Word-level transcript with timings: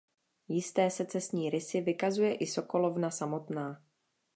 Jisté 0.49 0.89
secesní 0.89 1.49
rysy 1.49 1.81
vykazuje 1.81 2.35
i 2.35 2.47
sokolovna 2.47 3.11
samotná. 3.11 3.83